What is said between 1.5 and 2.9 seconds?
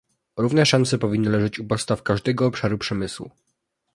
u podstaw każdego obszaru